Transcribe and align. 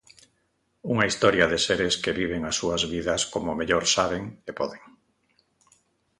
Unha 0.91 1.07
historia 1.09 1.45
de 1.53 1.59
seres 1.67 1.93
que 2.03 2.15
viven 2.21 2.41
as 2.49 2.55
súas 2.59 2.81
vidas 2.93 3.21
como 3.33 3.57
mellor 3.59 3.83
saben 3.95 4.23
e 4.49 4.51
poden. 4.59 4.81